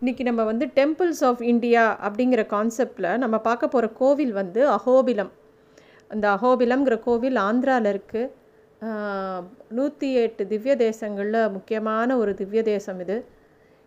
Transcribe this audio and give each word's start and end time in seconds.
இன்றைக்கி 0.00 0.22
நம்ம 0.28 0.42
வந்து 0.48 0.64
டெம்பிள்ஸ் 0.78 1.20
ஆஃப் 1.26 1.42
இந்தியா 1.50 1.82
அப்படிங்கிற 2.06 2.42
கான்செப்டில் 2.50 3.06
நம்ம 3.22 3.36
பார்க்க 3.46 3.70
போகிற 3.74 3.86
கோவில் 4.00 4.32
வந்து 4.38 4.60
அஹோபிலம் 4.74 5.30
அந்த 6.10 6.24
அஹோபிலம்ங்கிற 6.36 6.96
கோவில் 7.06 7.38
ஆந்திராவில் 7.44 7.88
இருக்குது 7.92 8.90
நூற்றி 9.76 10.08
எட்டு 10.24 10.42
திவ்ய 10.50 10.74
தேசங்களில் 10.82 11.38
முக்கியமான 11.54 12.18
ஒரு 12.22 12.32
திவ்ய 12.40 12.62
தேசம் 12.70 13.00
இது. 13.04 13.16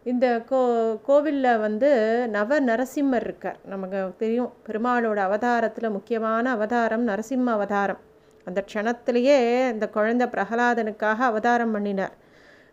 இந்த 0.06 0.26
கோ 0.50 0.62
கோவிலில் 1.10 1.62
வந்து 1.66 1.91
நவ 2.38 2.60
நரசிம்மர் 2.70 3.28
இருக்கார். 3.28 3.60
நமக்கு 3.73 4.02
தெரியும் 4.23 4.52
பெருமாளோட 4.70 5.20
அவதாரத்தில் 5.28 5.96
முக்கியமான 5.98 6.46
அவதாரம் 6.57 7.05
நரசிம்ம 7.12 7.54
அவதாரம். 7.57 8.02
அந்த 8.48 8.64
க்ஷணத்திலேயே 8.71 9.38
இந்த 9.76 9.88
குழந்தை 9.98 10.28
பிரகலாதனுக்காக 10.36 11.20
அவதாரம் 11.32 11.76
பண்ணினார். 11.78 12.16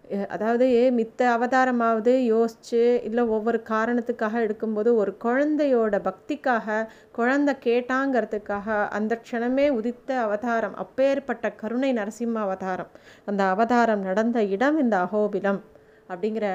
அதாவது 0.06 0.66
மித்த 0.90 1.20
அவதாரமாவது 1.36 2.24
யோசித்து 2.24 3.00
இல்லை 3.04 3.22
ஒவ்வொரு 3.28 3.62
காரணத்துக்காக 3.68 4.42
எடுக்கும்போது 4.46 4.94
ஒரு 4.94 5.16
குழந்தையோட 5.24 5.94
பக்திக்காக 6.00 6.86
குழந்தை 7.12 7.54
கேட்டாங்கிறதுக்காக 7.64 8.88
அந்த 8.88 9.20
க்ஷணமே 9.24 9.68
உதித்த 9.68 10.18
அவதாரம் 10.20 10.74
அப்பேற்பட்ட 10.74 11.50
கருணை 11.52 11.92
நரசிம்ம 11.92 12.34
அவதாரம். 12.34 12.90
அந்த 13.24 13.44
அவதாரம் 13.44 14.00
நடந்த 14.00 14.42
இடம் 14.44 14.78
இந்த 14.78 14.96
அகோபிலம் 14.98 15.60
அப்படிங்கிற 16.08 16.46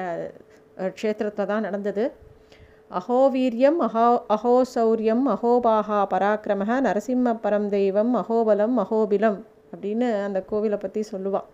க்ஷேத்திரத்தில் 0.94 1.46
தான் 1.46 1.60
நடந்தது. 1.60 2.04
அகோவீரியம் 2.90 3.78
அஹோ 3.80 4.06
அஹோசௌரியம் 4.28 5.24
அகோபாகா 5.26 5.98
பராக்கிரம 6.10 6.80
நரசிம்ம 6.80 7.34
பரம் 7.42 7.68
தெய்வம் 7.68 8.14
அகோபலம் 8.16 8.76
அகோபிலம் 8.76 9.38
அப்படின்னு 9.72 10.22
அந்த 10.24 10.44
கோவிலை 10.50 10.76
பற்றி 10.76 11.02
சொல்லுவாள் 11.12 11.48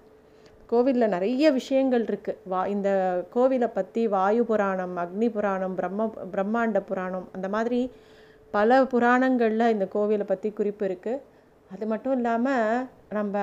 கோவிலில் 0.69 1.09
நிறைய 1.09 1.51
விஷயங்கள் 1.51 2.05
இருக்குது 2.05 2.41
வா 2.45 2.61
இந்த 2.67 2.91
கோவிலை 3.35 3.69
பற்றி 3.75 4.03
வாயு 4.07 4.43
புராணம் 4.45 4.97
அக்னி 4.97 5.29
புராணம் 5.29 5.75
பிரம்ம 5.75 6.07
பிரம்மாண்ட 6.33 6.81
புராணம் 6.81 7.29
அந்த 7.33 7.49
மாதிரி 7.49 7.81
பல 8.55 8.85
புராணங்களில் 8.85 9.73
இந்த 9.73 9.87
கோவிலை 9.95 10.25
பற்றி 10.25 10.53
குறிப்பு 10.53 10.85
இருக்குது 10.89 11.23
அது 11.71 11.87
மட்டும் 11.87 12.15
இல்லாமல் 12.17 12.85
நம்ம 13.09 13.39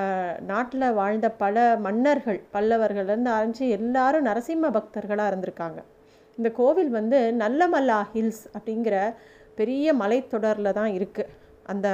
நாட்டில் 0.46 0.86
வாழ்ந்த 0.92 1.28
பல 1.30 1.76
மன்னர்கள் 1.80 2.40
பல்லவர்கள்லேருந்து 2.52 3.30
ஆரம்பித்து 3.30 3.68
எல்லாரும் 3.68 4.26
நரசிம்ம 4.26 4.70
பக்தர்களாக 4.70 5.30
இருந்திருக்காங்க. 5.30 5.80
இந்த 6.38 6.48
கோவில் 6.50 6.90
வந்து 6.90 7.18
நல்லமல்லா 7.32 7.98
ஹில்ஸ் 8.12 8.44
அப்படிங்கிற 8.58 8.96
பெரிய 9.54 9.94
மலைத்தொடரில் 9.94 10.72
தான் 10.72 10.92
இருக்குது 10.92 11.32
அந்த 11.62 11.88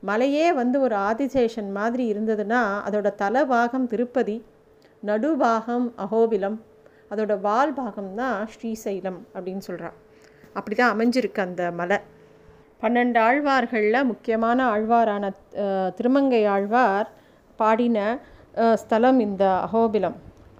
மலையே 0.00 0.52
வந்து 0.52 0.80
ஒரு 0.80 0.96
ஆதிசேஷன் 0.96 1.70
மாதிரி 1.72 2.04
இருந்ததுன்னா 2.12 2.60
அதோட 2.86 3.08
தலைபாகம் 3.18 3.86
திருப்பதி 3.86 4.36
நடுபாகம் 5.08 5.86
அகோபிலம். 6.04 6.58
அதோட 7.12 7.32
வால் 7.46 7.74
பாகம் 7.78 8.10
தான் 8.20 8.36
ஸ்ரீசைலம் 8.52 9.20
அப்படின்னு 9.34 9.62
சொல்கிறான் 9.68 9.96
அப்படி 10.58 10.74
தான் 10.80 10.92
அமைஞ்சிருக்கு 10.94 11.40
அந்த 11.46 11.62
மலை. 11.80 11.98
பன்னெண்டு 12.82 13.18
ஆழ்வார்களில் 13.28 14.08
முக்கியமான 14.10 14.58
ஆழ்வாரான 14.74 15.24
திருமங்கை 15.98 16.42
ஆழ்வார் 16.54 17.08
பாடின 17.60 17.98
ஸ்தலம் 18.82 19.18
இந்த 19.26 19.44
அகோபிலம். 19.66 20.16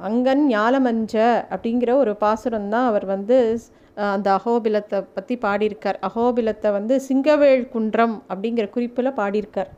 அங்கன் 0.08 0.44
ஞாலமஞ்ச 0.54 1.14
அப்படிங்கிற 1.54 1.90
ஒரு 2.02 2.12
பாசுரம் 2.24 2.68
தான் 2.74 2.88
அவர் 2.90 3.06
வந்து 3.14 3.38
அந்த 4.14 4.28
அகோபிலத்தை 4.38 4.98
பற்றி 5.16 5.34
பாடியிருக்கார். 5.46 5.98
அகோபிலத்தை 6.08 6.68
வந்து 6.78 6.94
சிங்கவேள் 7.08 7.64
குன்றம் 7.74 8.16
அப்படிங்கிற 8.30 8.66
குறிப்பில் 8.76 9.16
பாடியிருக்கார். 9.20 9.70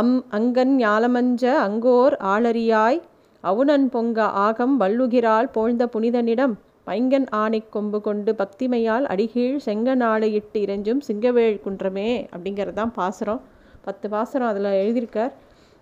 அம் 0.00 0.16
அங்கன் 0.38 0.74
ஞாலமஞ்ச 0.84 1.44
அங்கோர் 1.68 2.14
ஆளறியாய் 2.32 3.00
அவுணன் 3.44 3.86
பொங்க 3.94 4.24
ஆகம் 4.46 4.74
வள்ளுகிறாள் 4.80 5.48
போழ்ந்த 5.54 5.84
புனிதனிடம் 5.94 6.54
பைங்கன் 6.88 7.26
ஆணை 7.42 7.60
கொம்பு 7.74 7.98
கொண்டு 8.06 8.30
பக்திமையால் 8.40 9.06
அடிகீழ் 9.12 9.56
செங்கநாளையிட்டு 9.66 10.58
இறைஞ்சும் 10.64 11.00
சிங்கவேள் 11.08 11.56
குன்றமே 11.64 12.10
அப்படிங்கிறது 12.34 12.78
தான் 12.80 12.92
பாசுரம். 12.98 13.40
பத்து 13.86 14.06
பாசுரம் 14.14 14.50
அதில் 14.52 14.78
எழுதியிருக்கார். 14.80 15.32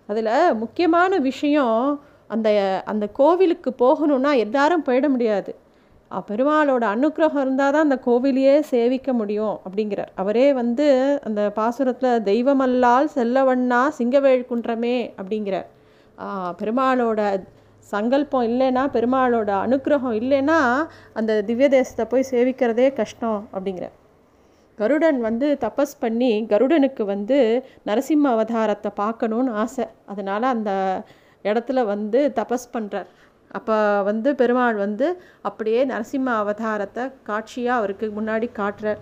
அதில் 0.09 0.31
முக்கியமான 0.61 1.19
விஷயம் 1.29 1.79
அந்த 2.35 2.49
அந்த 2.91 3.05
கோவிலுக்கு 3.19 3.71
போகணுன்னா 3.83 4.31
எல்லாரும் 4.45 4.85
போயிட 4.87 5.07
முடியாது. 5.09 5.51
பெருமாளோட 6.29 6.83
அனுக்கிரகம் 6.95 7.43
இருந்தால் 7.45 7.73
தான் 7.75 7.87
அந்த 7.87 7.97
கோவிலையே 8.05 8.55
சேவிக்க 8.73 9.09
முடியும் 9.13 9.55
அப்படிங்கிறார். 9.65 10.13
அவரே 10.21 10.47
வந்து 10.61 10.87
அந்த 11.27 11.41
பாசுரத்தில் 11.57 12.23
தெய்வமல்லால் 12.29 13.09
செல்லவண்ணா 13.17 13.81
சிங்கவேள் 13.99 14.47
குன்றமே 14.51 14.97
அப்படிங்கிறார். 15.19 15.67
பெருமாளோட 16.59 17.21
சங்கல்பம் 17.91 18.47
இல்லைன்னா 18.49 18.83
பெருமாளோட 18.95 19.51
அனுக்கிரகம் 19.65 20.17
இல்லைன்னா 20.21 20.57
அந்த 21.19 21.41
திவ்ய 21.47 21.67
தேசத்தை 21.77 22.05
போய் 22.11 22.29
சேவிக்கிறதே 22.33 22.87
கஷ்டம் 22.99 23.39
அப்படிங்கிற 23.53 23.87
கருடன் 24.77 25.17
வந்து 25.27 25.47
தபஸ் 25.63 25.95
பண்ணி 25.99 26.31
கருடனுக்கு 26.51 27.03
வந்து 27.13 27.37
நரசிம்ம 27.87 28.27
அவதாரத்தை 28.35 28.89
பார்க்கணுன்னு 28.99 29.55
ஆசை. 29.63 29.85
அதனால் 30.11 30.45
அந்த 30.55 30.71
இடத்துல 31.45 31.83
வந்து 31.93 32.19
தபஸ் 32.37 32.67
பண்ணுறார் 32.75 33.09
அப்போ 33.57 33.75
வந்து 34.09 34.29
பெருமாள் 34.41 34.77
வந்து 34.85 35.07
அப்படியே 35.49 35.81
நரசிம்ம 35.91 36.33
அவதாரத்தை 36.41 37.03
காட்சியாக 37.29 37.79
அவருக்கு 37.79 38.07
முன்னாடி 38.19 38.47
காட்டுறார். 38.59 39.01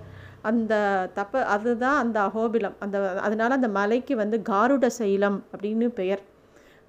அந்த 0.49 0.73
தப்ப 1.19 1.43
அதுதான் 1.55 1.97
அந்த 2.03 2.17
அகோபிலம். 2.27 2.75
அந்த 2.85 2.97
அதனால் 3.25 3.57
அந்த 3.59 3.69
மலைக்கு 3.79 4.15
வந்து 4.23 4.39
காருட 4.51 4.87
சைலம் 4.99 5.39
அப்படின்னு 5.53 5.87
பெயர். 6.01 6.23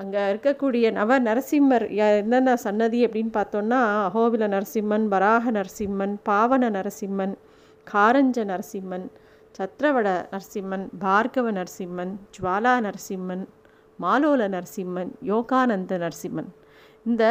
அங்கே 0.01 0.21
இருக்கக்கூடிய 0.31 0.91
நவ 0.93 1.19
நரசிம்மர் 1.19 1.85
என்னென்ன 2.19 2.57
சன்னதி 2.57 2.99
அப்படின்னு 3.07 3.33
பார்த்தோன்னா 3.37 3.81
அகோவில 4.05 4.49
நரசிம்மன் 4.49 5.07
வராக 5.09 5.51
நரசிம்மன் 5.51 6.15
பாவன 6.23 6.71
நரசிம்மன் 6.71 7.35
காரஞ்ச 7.87 8.45
நரசிம்மன் 8.45 9.07
சத்ரவட 9.55 10.09
நரசிம்மன் 10.33 10.85
பார்கவ 11.01 11.51
நரசிம்மன் 11.51 12.13
ஜுவாலா 12.37 12.75
நரசிம்மன் 12.81 13.45
மாலோல 13.99 14.43
நரசிம்மன் 14.49 15.11
யோகானந்த 15.23 15.95
நரசிம்மன். 15.99 16.51
இந்த 17.07 17.25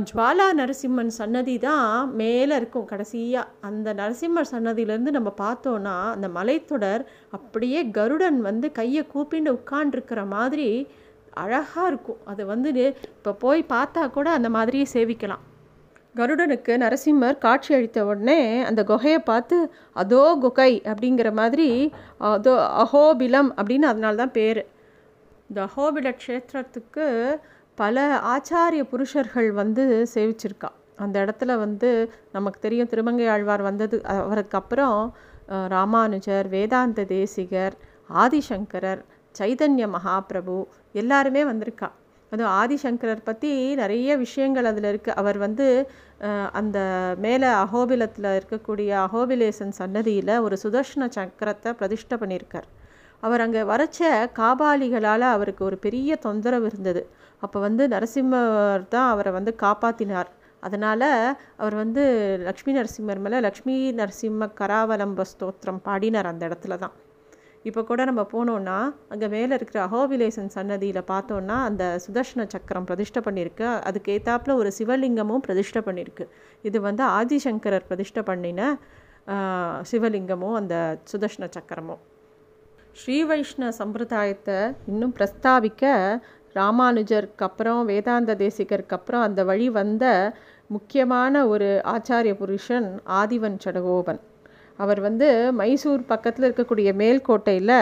ஜுவாலா 0.00 0.46
நரசிம்மன் 0.52 1.10
சன்னதி 1.10 1.58
தான் 1.58 2.08
மேலே 2.12 2.56
இருக்கும் 2.56 2.84
கடைசியாக 2.84 3.50
அந்த 3.60 3.88
நரசிம்மர் 3.94 4.50
சன்னதியிலேருந்து 4.50 5.10
நம்ம 5.10 5.30
பார்த்தோன்னா 5.38 5.96
அந்த 6.10 6.28
மலைத்தொடர் 6.28 7.02
அப்படியே 7.30 7.90
கருடன் 7.90 8.40
வந்து 8.40 8.72
கையை 8.72 9.04
கூப்பிண்டு 9.14 9.50
உட்காண்டிருக்கிற 9.50 10.26
மாதிரி 10.26 10.88
அழகாக 11.42 11.86
இருக்கும். 11.90 12.20
அது 12.30 12.42
வந்து 12.52 12.70
இப்போ 13.18 13.32
போய் 13.44 13.62
பார்த்தா 13.74 14.02
கூட 14.16 14.28
அந்த 14.38 14.48
மாதிரியே 14.56 14.86
சேவிக்கலாம். 14.96 15.44
கருடனுக்கு 16.14 16.72
நரசிம்மர் 16.82 17.36
காட்சி 17.44 17.70
அளித்த 17.76 18.04
உடனே 18.10 18.38
அந்த 18.68 18.80
குகையை 18.90 19.20
பார்த்து 19.30 19.56
அதோ 20.02 20.22
குகை 20.44 20.72
அப்படிங்கிற 20.90 21.28
மாதிரி 21.40 21.68
அதோ 22.30 22.54
அஹோபிலம் 22.82 23.50
அப்படின்னு 23.58 23.86
அதனால 23.92 24.16
தான் 24.22 24.36
பேர். 24.38 24.62
இந்த 25.50 25.60
அஹோபில 25.68 26.08
க்ஷேத்திரத்துக்கு 26.22 27.06
பல 27.78 28.04
ஆச்சாரிய 28.32 28.82
புருஷர்கள் 28.92 29.50
வந்து 29.60 29.84
சேவிச்சிருக்கா. 30.14 30.70
அந்த 31.04 31.16
இடத்துல 31.24 31.52
வந்து 31.64 31.90
நமக்கு 32.36 32.58
தெரியும் 32.64 32.90
திருமங்கை 32.92 33.28
ஆழ்வார் 33.34 33.62
வந்தது. 33.68 33.96
அவருக்கு 34.24 34.58
அப்புறம் 34.62 34.98
ராமானுஜர் 35.74 36.48
வேதாந்த 36.56 37.04
தேசிகர் 37.16 37.76
ஆதிசங்கரர் 38.24 39.00
சைதன்ய 39.34 39.86
மகாபிரபு 39.96 40.58
எல்லாருமே 41.00 41.42
வந்திருக்கா. 41.50 41.88
அதுவும் 42.32 42.54
ஆதிசங்கரர் 42.60 43.28
பற்றி 43.28 43.50
நிறைய 43.80 44.16
விஷயங்கள் 44.24 44.68
அதில் 44.70 44.88
இருக்குது 44.90 45.16
அவர் 45.20 45.38
வந்து 45.44 45.66
அந்த 46.60 46.78
மேலே 47.24 47.48
அகோபிலத்தில் 47.62 48.28
இருக்கக்கூடிய 48.38 48.90
அகோபிலேசன் 49.06 49.72
சன்னதியில் 49.80 50.34
ஒரு 50.46 50.56
சுதர்ஷன 50.64 51.08
சக்கரத்தை 51.16 51.70
பிரதிஷ்டை 51.80 52.18
பண்ணியிருக்கார். 52.22 52.68
அவர் 53.26 53.44
அங்கே 53.44 53.62
வரைச்ச 53.72 54.00
காபாலிகளால் 54.40 55.26
அவருக்கு 55.36 55.62
ஒரு 55.70 55.78
பெரிய 55.86 56.16
தொந்தரவு 56.26 56.68
இருந்தது. 56.70 57.02
அப்போ 57.44 57.58
வந்து 57.66 57.82
நரசிம்மர் 57.94 58.86
தான் 58.94 59.10
அவரை 59.14 59.32
வந்து 59.38 59.52
காப்பாற்றினார் 59.64 60.30
அதனால் 60.66 61.08
அவர் 61.60 61.76
வந்து 61.82 62.02
லக்ஷ்மி 62.48 62.72
நரசிம்மர் 62.78 63.22
மேலே 63.26 63.38
லக்ஷ்மி 63.46 63.76
நரசிம்ம 64.00 64.48
கராவலம்ப 64.60 65.24
ஸ்தோத்திரம் 65.32 65.84
பாடினார் 65.86 66.30
அந்த 66.32 66.42
இடத்துல 66.48 66.76
தான். 66.84 66.94
இப்போ 67.64 67.84
கூட 67.84 68.04
நம்ம 68.04 68.26
போனோன்னா 68.32 68.92
அங்கே 69.08 69.28
மேலே 69.28 69.54
இருக்கிற 69.54 69.86
அகோபிலேசன் 69.86 70.52
சன்னதியில் 70.54 71.02
பார்த்தோன்னா 71.10 71.56
அந்த 71.64 71.98
சுதர்ஷன 72.06 72.46
சக்கரம் 72.48 72.84
பிரதிஷ்டை 72.84 73.22
பண்ணியிருக்கு 73.26 73.80
அதுக்கு 73.88 74.54
ஒரு 74.54 74.72
சிவலிங்கமும் 74.78 75.44
பிரதிஷ்டை 75.46 75.82
பண்ணியிருக்கு 75.86 76.26
இது 76.62 76.80
வந்து 76.80 77.04
ஆதிசங்கரர் 77.04 77.88
பிரதிஷ்டை 77.88 78.22
பண்ணின 78.22 78.78
சிவலிங்கமும் 79.82 80.54
அந்த 80.54 80.98
சுதர்ஷன 81.12 81.48
சக்கரமும். 81.50 81.98
ஸ்ரீ 82.94 83.24
வைஷ்ணவ 83.24 83.70
சம்பிரதாயத்தை 83.70 84.74
இன்னும் 84.86 85.12
பிரஸ்தாபிக்க 85.18 85.84
ராமானுஜருக்கு 86.54 87.42
அப்புறம் 87.42 87.84
வேதாந்த 87.84 88.34
தேசிகருக்கு 88.34 88.92
அப்புறம் 88.92 89.22
அந்த 89.22 89.44
வழி 89.44 89.70
வந்த 89.70 90.34
முக்கியமான 90.66 91.48
ஒரு 91.48 91.80
ஆச்சாரிய 91.84 92.34
புருஷன் 92.34 93.00
ஆதிவன் 93.06 93.56
சடகோபன். 93.64 94.20
அவர் 94.84 95.00
வந்து 95.06 95.28
மைசூர் 95.58 96.02
பக்கத்தில் 96.10 96.46
இருக்கக்கூடிய 96.48 96.88
மேல்கோட்டையில் 97.00 97.74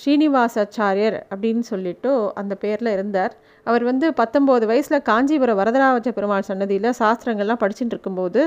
ஸ்ரீனிவாசாச்சாரியர் 0.00 1.16
அப்படின்னு 1.32 1.64
சொல்லிட்டு 1.70 2.10
அந்த 2.40 2.54
பேரில் 2.64 2.90
இருந்தார். 2.96 3.34
அவர் 3.66 3.84
வந்து 3.90 4.06
பத்தொம்போது 4.20 4.64
வயசில் 4.70 5.04
காஞ்சிபுரம் 5.10 5.58
வரதராஜ 5.60 6.10
பெருமாள் 6.18 6.48
சன்னதியில் 6.50 6.96
சாஸ்திரங்கள்லாம் 7.00 7.62
படிச்சுட்டு 7.62 7.94
இருக்கும்போது 7.96 8.42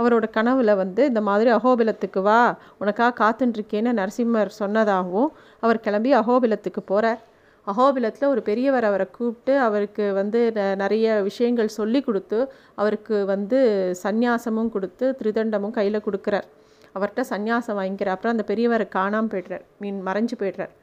அவரோட 0.00 0.26
கனவில் 0.30 0.74
வந்து 0.74 1.02
இந்த 1.10 1.20
மாதிரி 1.28 1.50
அகோபிலத்துக்கு 1.50 2.22
வா 2.28 2.40
உனக்காக 2.78 3.16
காத்துட்டுருக்கேன்னு 3.22 3.92
நரசிம்மர் 4.00 4.52
சொன்னதாகவும் 4.58 5.30
அவர் 5.62 5.84
கிளம்பி 5.86 6.12
அகோபிலத்துக்கு 6.22 6.82
போகிறார் 6.92 7.22
அகோபிலத்தில் 7.66 8.30
ஒரு 8.32 8.40
பெரியவர் 8.48 8.86
அவரை 8.88 9.06
கூப்பிட்டு 9.10 9.54
அவருக்கு 9.60 10.04
வந்து 10.12 10.40
நிறைய 10.82 11.14
விஷயங்கள் 11.28 11.76
சொல்லி 11.78 12.00
கொடுத்து 12.00 12.38
அவருக்கு 12.74 13.16
வந்து 13.24 13.58
சந்நியாசமும் 14.04 14.70
கொடுத்து 14.74 15.06
திருதண்டமும் 15.20 15.76
கையில் 15.78 16.04
கொடுக்குறார். 16.06 16.46
அவர்கிட்ட 16.96 17.22
சந்நியாசம் 17.32 17.78
வாங்கிக்கிறார் 17.80 18.16
அப்புறம் 18.16 18.34
அந்த 18.36 18.46
பெரியவரை 18.50 18.86
காணாமல் 18.98 19.32
போய்டுறார். 19.32 19.64
மீன் 19.82 20.00
மறைஞ்சு 20.08 20.36
போய்ட்றார். 20.42 20.74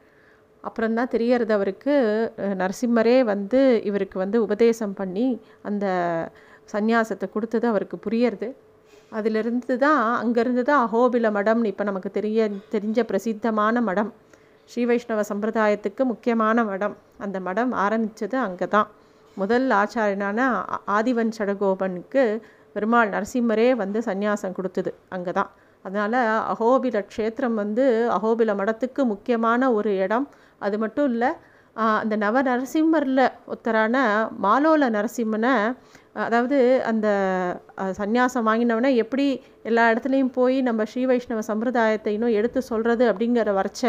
அப்புறம்தான் 0.68 1.10
தெரியறது 1.14 1.52
அவருக்கு 1.58 1.94
நரசிம்மரே 2.60 3.16
வந்து 3.32 3.60
இவருக்கு 3.88 4.16
வந்து 4.24 4.38
உபதேசம் 4.46 4.94
பண்ணி 5.00 5.26
அந்த 5.68 5.86
சந்நியாசத்தை 6.74 7.26
கொடுத்தது 7.34 7.66
அவருக்கு 7.72 7.96
புரியறது. 8.06 8.48
அதிலிருந்து 9.18 9.74
தான் 9.84 10.02
அங்கேருந்து 10.20 10.62
தான் 10.68 10.82
அஹோபில 10.86 11.30
மடம்னு 11.36 11.70
இப்போ 11.72 11.84
நமக்கு 11.88 12.10
தெரிய 12.18 12.48
தெரிஞ்ச 12.74 13.00
பிரசித்தமான 13.10 13.82
மடம். 13.88 14.10
ஸ்ரீ 14.70 14.82
வைஷ்ணவ 14.90 15.22
சம்பிரதாயத்துக்கு 15.30 16.02
முக்கியமான 16.12 16.64
மடம். 16.70 16.94
அந்த 17.24 17.38
மடம் 17.48 17.72
ஆரம்பித்தது 17.84 18.36
அங்கே 18.46 18.66
தான். 18.76 18.88
முதல் 19.42 19.66
ஆச்சாரியனான 19.80 20.40
ஆதிவன் 20.96 21.34
சடகோபனுக்கு 21.38 22.22
பெருமாள் 22.74 23.12
நரசிம்மரே 23.14 23.68
வந்து 23.82 23.98
சந்நியாசம் 24.08 24.56
கொடுத்தது 24.58 24.90
அங்கே 25.16 25.32
தான். 25.38 25.50
அதனால் 25.84 26.18
அகோபில 26.52 27.00
க்ஷேத்திரம் 27.10 27.56
வந்து 27.62 27.86
அகோபில 28.16 28.54
மடத்துக்கு 28.60 29.02
முக்கியமான 29.12 29.72
ஒரு 29.78 29.90
இடம். 30.04 30.26
அது 30.60 30.76
மட்டும் 30.84 31.08
இல்லை 31.12 31.30
அந்த 32.02 32.14
நவ 32.22 32.40
நரசிம்மரில் 32.48 33.22
ஒருத்தரான 33.52 33.96
மாலோல 34.44 34.88
நரசிம்மனை 34.96 35.54
அதாவது 36.24 36.58
அந்த 36.90 37.06
சந்நியாசம் 37.98 38.46
வாங்கினவனே 38.48 38.90
எப்படி 39.02 39.24
எல்லா 39.68 39.84
இடத்துலையும் 39.92 40.30
போய் 40.36 40.56
நம்ம 40.68 40.84
ஸ்ரீ 40.90 41.02
வைஷ்ணவ 41.10 41.42
சம்பிரதாயத்தை 41.48 42.12
இன்னும் 42.16 42.36
எடுத்து 42.38 42.60
சொல்கிறது 42.70 43.04
அப்படிங்கிற 43.12 43.54
வரைச்ச 43.58 43.84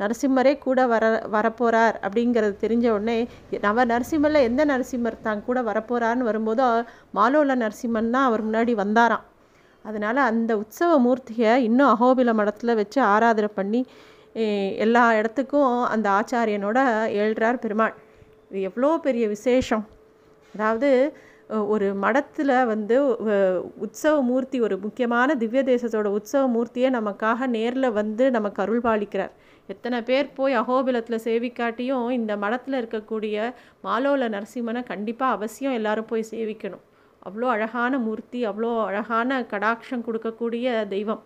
நரசிம்மரே 0.00 0.54
கூட 0.58 0.86
வர 0.94 1.04
வரப்போகிறார் 1.36 1.96
அப்படிங்கிறது 2.04 2.56
தெரிஞ்ச 2.64 2.86
உடனே 2.96 3.18
நவ 3.66 3.84
நரசிம்மரில் 3.92 4.46
எந்த 4.48 4.64
நரசிம்மர் 4.72 5.24
தான் 5.28 5.46
கூட 5.48 5.60
வரப்போகிறார்னு 5.70 6.30
வரும்போது 6.30 6.66
மாலோல 7.20 7.60
நரசிம்மன் 7.64 8.14
தான் 8.16 8.28
அவர் 8.30 8.46
முன்னாடி 8.48 8.74
வந்தாராம். 8.84 9.26
அதனால் 9.88 10.20
அந்த 10.30 10.52
உற்சவ 10.62 10.92
மூர்த்தியை 11.06 11.52
இன்னும் 11.68 11.92
அகோபில 11.94 12.32
மடத்தில் 12.40 12.78
வச்சு 12.80 13.00
ஆராதனை 13.14 13.50
பண்ணி 13.58 13.80
எல்லா 14.84 15.02
இடத்துக்கும் 15.18 15.74
அந்த 15.94 16.06
ஆச்சாரியனோட 16.18 16.78
எழுறார் 17.22 17.62
பெருமாள். 17.62 17.94
இது 18.48 18.60
எவ்வளோ 18.68 18.90
பெரிய 19.06 19.24
விசேஷம். 19.36 19.84
அதாவது 20.54 20.90
ஒரு 21.74 21.88
மடத்தில் 22.04 22.54
வந்து 22.72 22.96
உற்சவ 23.84 24.14
மூர்த்தி 24.30 24.58
ஒரு 24.66 24.76
முக்கியமான 24.84 25.36
திவ்ய 25.42 25.62
தேசத்தோட 25.70 26.08
உற்சவ 26.18 26.42
மூர்த்தியை 26.54 26.88
நமக்காக 26.98 27.46
நேரில் 27.56 27.96
வந்து 28.00 28.24
நமக்கு 28.36 28.60
அருள் 28.64 28.84
பாலிக்கிறார். 28.86 29.34
எத்தனை 29.74 29.98
பேர் 30.08 30.34
போய் 30.38 30.58
அகோபிலத்தில் 30.62 31.24
சேவிக்காட்டியும் 31.26 32.08
இந்த 32.18 32.32
மடத்தில் 32.44 32.78
இருக்கக்கூடிய 32.80 33.36
மாலோல 33.86 34.28
நரசிம்மனை 34.34 34.82
கண்டிப்பாக 34.92 35.36
அவசியம் 35.38 35.76
எல்லாரும் 35.78 36.10
போய் 36.12 36.30
சேவிக்கணும். 36.32 36.84
அவ்வளோ 37.26 37.46
அழகான 37.54 37.98
மூர்த்தி 38.06 38.40
அவ்வளோ 38.50 38.70
அழகான 38.88 39.38
கடாட்சம் 39.52 40.04
கொடுக்கக்கூடிய 40.06 40.66
தெய்வம். 40.94 41.22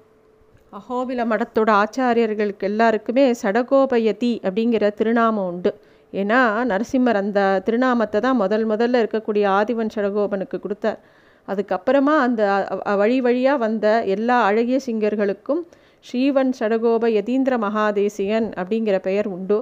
அகோபில 0.79 1.23
மடத்தோட 1.33 1.71
ஆச்சாரியர்களுக்கு 1.83 2.65
எல்லாருக்குமே 2.71 3.25
சடகோபயதி 3.43 4.33
அப்படிங்கிற 4.47 4.85
திருநாமம் 4.99 5.49
உண்டு. 5.53 5.73
ஏன்னா 6.13 6.39
நரசிம்மர் 6.71 7.19
அந்த 7.23 7.41
திருநாமத்தை 7.67 8.21
தான் 8.27 8.41
முதல் 8.43 8.65
முதல்ல 8.73 9.03
இருக்கக்கூடிய 9.03 9.45
ஆதிவன் 9.59 9.93
சடகோபனுக்கு 9.97 10.59
கொடுத்தார். 10.65 11.01
அதுக்கப்புறமா 11.49 12.15
அந்த 12.27 12.43
வழி 13.03 13.19
வழியாக 13.27 13.63
வந்த 13.65 13.87
எல்லா 14.15 14.39
அழகிய 14.49 14.79
சிங்கர்களுக்கும் 14.87 15.63
ஸ்ரீவன் 16.05 16.53
சடகோப 16.61 17.05
யதீந்திர 17.19 17.55
மகாதேசியன் 17.67 18.49
அப்படிங்கிற 18.61 18.97
பெயர் 19.09 19.29
உண்டு. 19.37 19.59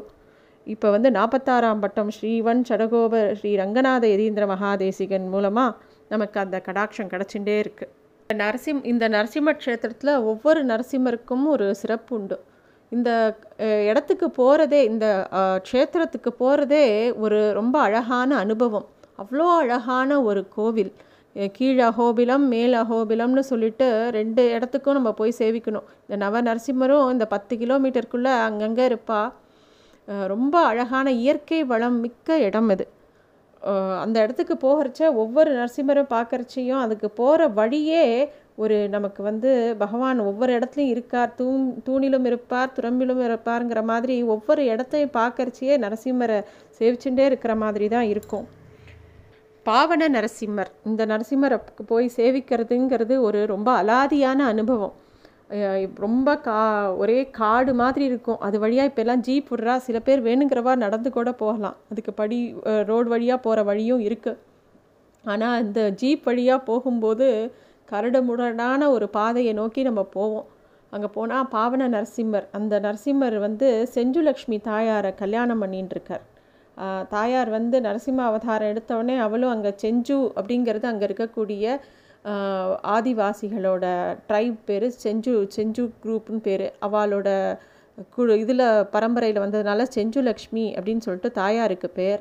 இப்போ 0.67 0.88
வந்து 0.94 1.08
நாற்பத்தாறாம் 1.19 1.82
பட்டம் 1.85 2.11
ஸ்ரீவன் 2.17 2.62
சடகோப 2.69 3.20
ஸ்ரீ 3.38 3.52
ரங்கநாத 3.62 4.05
யதீந்திர 4.14 4.46
மகாதேசிகன் 4.55 5.29
மூலமாக 5.35 5.76
நமக்கு 6.12 6.38
அந்த 6.44 6.56
கடாட்சம் 6.66 7.10
கிடச்சிட்டே 7.12 7.56
இருக்குது 7.64 7.94
நரசிம் 8.31 8.81
இந்த 8.90 9.05
நரசிம்ம 9.14 9.52
க்ஷேத்திரத்தில் 9.60 10.12
ஒவ்வொரு 10.31 10.60
நரசிம்மருக்கும் 10.70 11.44
ஒரு 11.55 11.66
சிறப்பு 11.81 12.12
உண்டு. 12.16 12.37
இந்த 12.93 13.10
இடத்துக்கு 13.90 14.26
போகிறதே 14.38 14.81
இந்த 14.90 15.06
க்ஷேத்திரத்துக்கு 15.69 16.31
போகிறதே 16.43 16.84
ஒரு 17.25 17.38
ரொம்ப 17.58 17.76
அழகான 17.87 18.31
அனுபவம். 18.44 18.87
அவ்வளோ 19.22 19.46
அழகான 19.62 20.20
ஒரு 20.28 20.43
கோவில். 20.56 20.93
கீழ் 21.56 21.81
அகோபிலம் 21.88 22.46
மேல் 22.52 22.75
அகோபிலம்னு 22.82 23.44
சொல்லிட்டு 23.50 23.88
ரெண்டு 24.19 24.43
இடத்துக்கும் 24.56 24.96
நம்ம 24.99 25.11
போய் 25.20 25.38
சேவிக்கணும். 25.40 25.88
இந்த 26.04 26.16
நவ 26.25 26.40
நரசிம்மரும் 26.49 27.11
இந்த 27.14 27.26
பத்து 27.34 27.56
கிலோமீட்டருக்குள்ளே 27.62 28.32
அங்கங்கே 28.46 28.87
இருப்பா. 28.90 29.20
ரொம்ப 30.32 30.54
அழகான 30.70 31.08
இயற்கை 31.22 31.61
வளம் 31.72 31.99
மிக்க 32.04 32.38
இடம் 32.49 32.70
இது 32.75 32.84
அந்த 34.02 34.16
இடத்துக்கு 34.25 34.55
போகிறச்ச 34.66 35.00
ஒவ்வொரு 35.22 35.50
நரசிம்மரும் 35.58 36.12
பார்க்குறச்சையும் 36.16 36.82
அதுக்கு 36.84 37.08
போகிற 37.20 37.49
வழியே 37.60 38.05
ஒரு 38.64 38.76
நமக்கு 38.88 39.20
வந்து 39.22 39.50
பகவான் 39.78 40.20
ஒவ்வொரு 40.31 40.52
இடத்துலையும் 40.58 40.93
இருக்கார். 40.94 41.32
தூண் 41.40 41.64
தூணிலும் 41.87 42.26
இருப்பார் 42.31 42.75
துறம்பிலும் 42.76 43.22
இருப்பாருங்கிற 43.26 43.81
மாதிரி 43.93 44.16
ஒவ்வொரு 44.34 44.62
இடத்தையும் 44.72 45.16
பார்க்கறச்சியே 45.19 45.75
நரசிம்மரை 45.84 46.38
சேவிச்சுட்டே 46.78 47.26
இருக்கிற 47.31 47.55
மாதிரி 47.64 47.88
தான் 47.88 48.08
இருக்கும். 48.14 48.46
பாவன 49.66 50.08
நரசிம்மர் 50.08 50.70
இந்த 50.87 51.02
நரசிம்மரை 51.06 51.58
போய் 51.93 52.06
சேவிக்கிறதுங்கிறது 52.16 53.14
ஒரு 53.20 53.40
ரொம்ப 53.46 53.70
அலாதியான 53.82 54.40
அனுபவம். 54.54 54.94
ரொம்ப 56.05 56.29
கா 56.47 56.59
ஒரே 57.03 57.19
காடு 57.39 57.73
மாதிரி 57.81 58.05
இருக்கும். 58.11 58.41
அது 58.47 58.56
வழியாக 58.65 58.91
இப்போல்லாம் 58.91 59.23
ஜீப் 59.27 59.50
விட்றா 59.53 59.75
சில 59.87 59.99
பேர் 60.06 60.21
வேணுங்கிறவா 60.27 60.73
நடந்து 60.85 61.11
கூட 61.17 61.31
போகலாம். 61.43 61.77
அதுக்கு 61.91 62.12
படி 62.21 62.39
ரோடு 62.91 63.09
வழியாக 63.15 63.41
போகிற 63.47 63.62
வழியும் 63.71 64.03
இருக்குது 64.09 64.41
ஆனால் 65.25 65.59
இந்த 65.65 65.81
ஜீப் 66.00 66.27
வழியாக 66.31 66.67
போகும்போது 66.71 67.29
கரடுமுரடான 67.93 68.91
ஒரு 68.97 69.06
பாதையை 69.19 69.53
நோக்கி 69.61 69.83
நம்ம 69.89 70.03
போவோம். 70.17 70.47
அங்கே 70.93 71.09
போனால் 71.15 71.49
பாவன 71.55 71.89
நரசிம்மர். 71.95 72.47
அந்த 72.59 72.75
நரசிம்மர் 72.87 73.37
வந்து 73.47 73.69
செஞ்சுலக்ஷ்மி 73.97 74.59
தாயாரை 74.69 75.12
கல்யாணம் 75.23 75.62
பண்ணிட்டுருக்கார் 75.65 76.25
தாயார் 77.15 77.50
வந்து 77.56 77.77
நரசிம்ம 77.87 78.25
அவதாரம் 78.31 78.71
எடுத்தவுடனே 78.73 79.17
அவளும் 79.27 79.53
அங்கே 79.55 79.73
செஞ்சு 79.85 80.17
அப்படிங்கிறது 80.39 80.87
அங்கே 80.91 81.05
இருக்கக்கூடிய 81.09 81.65
ஆதிவாசிகளோட 82.94 83.84
ட்ரைப் 84.28 84.58
பேர் 84.64 84.86
செஞ்சு 85.04 85.32
செஞ்சு 85.56 85.84
குரூப்னு 86.04 86.40
பேர். 86.40 86.66
அவளோட 86.82 87.28
குழு 88.11 88.35
இதில் 88.38 88.64
பரம்பரையில் 88.90 89.42
வந்ததுனால 89.44 89.87
செஞ்சு 89.94 90.20
லக்ஷ்மி 90.23 90.75
அப்படின்னு 90.75 90.99
சொல்லிட்டு 90.99 91.30
தாயாருக்கு 91.32 91.88
பேர். 91.90 92.20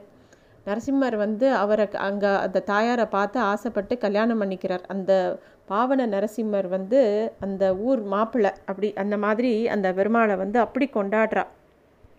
நரசிம்மர் 0.66 1.16
வந்து 1.16 1.48
அவரை 1.54 1.86
அங்கே 2.08 2.32
அந்த 2.46 2.64
தாயாரை 2.72 3.06
பார்த்து 3.06 3.40
ஆசைப்பட்டு 3.52 3.98
கல்யாணம் 3.98 4.42
பண்ணிக்கிறார். 4.42 4.84
அந்த 4.88 5.12
பாவன 5.66 6.08
நரசிம்மர் 6.08 6.68
வந்து 6.68 7.00
அந்த 7.40 7.64
ஊர் 7.88 8.02
மாப்பிள்ளை 8.06 8.52
அப்படி 8.66 8.90
அந்த 8.94 9.16
மாதிரி 9.18 9.52
அந்த 9.68 9.88
பெருமாளை 9.94 10.36
வந்து 10.38 10.60
அப்படி 10.60 10.88
கொண்டாடுறா. 10.94 11.44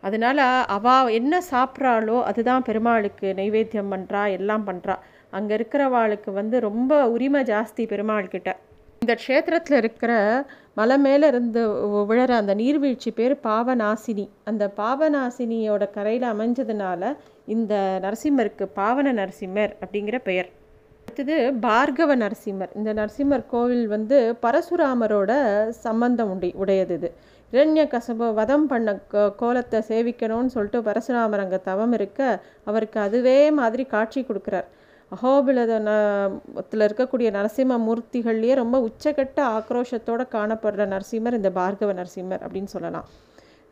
அதனால் 0.02 0.42
அவள் 0.76 1.08
என்ன 1.10 1.34
சாப்பிட்றாளோ 1.52 2.22
அதுதான் 2.22 2.62
பெருமாளுக்கு 2.62 3.28
நைவேத்தியம் 3.36 3.92
பண்ணுறா 3.94 4.22
எல்லாம் 4.30 4.66
பண்ணுறா 4.68 4.94
அங்கே 5.36 5.52
இருக்கிறவாளுக்கு 5.58 6.30
வந்து 6.40 6.56
ரொம்ப 6.68 6.92
உரிமை 7.14 7.42
ஜாஸ்தி 7.52 7.84
பெருமாள் 7.92 8.32
கிட்ட. 8.34 8.50
இந்த 9.02 9.14
க்ஷேத்திரத்தில் 9.22 9.78
இருக்கிற 9.80 10.12
மலை 10.78 10.96
மேலே 11.04 11.26
இருந்து 11.32 11.60
விழற 12.10 12.30
அந்த 12.40 12.52
நீர்வீழ்ச்சி 12.60 13.10
பேர் 13.18 13.34
பாவநாசினி. 13.48 14.24
அந்த 14.50 14.64
பாவநாசினியோட 14.80 15.84
கரையில் 15.96 16.26
அமைஞ்சதுனால 16.32 17.12
இந்த 17.54 17.74
நரசிம்மருக்கு 18.04 18.64
பாவன 18.80 19.12
நரசிம்மர் 19.20 19.72
அப்படிங்கிற 19.82 20.18
பெயர். 20.28 20.48
அடுத்தது 21.06 21.36
பார்கவ 21.66 22.14
நரசிம்மர். 22.22 22.72
இந்த 22.78 22.90
நரசிம்மர் 23.00 23.44
கோவில் 23.52 23.86
வந்து 23.94 24.16
பரசுராமரோட 24.44 25.32
சம்பந்தம் 25.86 26.30
உண்டி 26.34 26.50
உடையது 26.62 26.96
இது. 26.98 27.10
இரண்ய 27.52 27.82
கசப 27.92 28.30
வதம் 28.38 28.66
பண்ண 28.72 28.94
கோலத்தை 29.42 29.78
சேவிக்கணும்னு 29.90 30.54
சொல்லிட்டு 30.56 30.80
பரசுராமர் 30.88 31.44
அங்கே 31.44 31.60
தவம் 31.70 31.94
இருக்க 31.98 32.20
அவருக்கு 32.70 32.98
அதுவே 33.06 33.38
மாதிரி 33.60 33.84
காட்சி 33.94 34.22
கொடுக்குறார். 34.22 34.68
அகோபிலத்தில் 35.14 36.84
இருக்கக்கூடிய 36.86 37.28
நரசிம்ம 37.36 37.76
மூர்த்திகள்லேயே 37.86 38.54
ரொம்ப 38.62 38.76
உச்சகட்ட 38.88 39.38
ஆக்ரோஷத்தோடு 39.58 40.24
காணப்படுற 40.36 40.86
நரசிம்மர் 40.94 41.38
இந்த 41.38 41.50
பார்கவ 41.60 41.92
நரசிம்மர் 42.00 42.42
அப்படின்னு 42.46 42.70
சொல்லலாம். 42.74 43.06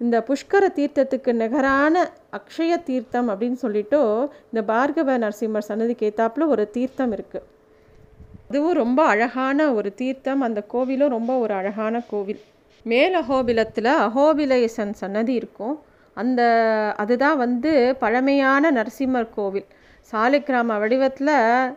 இந்த 0.05 0.17
புஷ்கர 0.29 0.65
தீர்த்தத்துக்கு 0.79 1.31
நிகரான 1.43 1.95
அக்ஷய 2.39 2.73
தீர்த்தம் 2.89 3.29
அப்படின்னு 3.33 3.59
சொல்லிட்டு 3.65 3.99
இந்த 4.51 4.63
பார்கவ 4.73 5.19
நரசிம்மர் 5.25 5.69
சன்னதிக்கு 5.69 6.09
ஏத்தாப்புல 6.11 6.49
ஒரு 6.55 6.65
தீர்த்தம் 6.77 7.13
இருக்குது 7.17 7.47
அதுவும் 8.49 8.79
ரொம்ப 8.83 9.01
அழகான 9.13 9.69
ஒரு 9.79 9.91
தீர்த்தம். 10.01 10.43
அந்த 10.47 10.61
கோவிலும் 10.73 11.15
ரொம்ப 11.17 11.33
ஒரு 11.45 11.55
அழகான 11.61 12.03
கோவில். 12.11 12.43
மேல் 12.91 13.15
அகோபிலத்தில் 13.23 13.93
அகோபிலேசன் 14.07 14.93
சன்னதி 15.03 15.35
இருக்கும். 15.41 15.75
அந்த 16.17 16.43
அதுதான் 17.03 17.39
வந்து 17.45 17.73
பழமையான 18.03 18.71
நரசிம்மர் 18.79 19.35
கோவில். 19.39 19.67
சாலிக்கிராம 20.11 20.79
வடிவத்தில் 20.83 21.35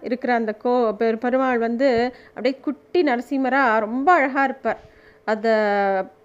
இருக்கிற 0.07 0.31
அந்த 0.39 0.51
கோ 0.63 0.73
பெரு 1.01 1.17
பெருமாள் 1.23 1.59
வந்து 1.67 1.89
அப்படியே 2.33 2.55
குட்டி 2.67 3.01
நரசிம்மராக 3.09 3.83
ரொம்ப 3.85 4.07
அழகாக 4.17 4.47
இருப்பார். 4.49 4.79
அந்த 5.31 5.49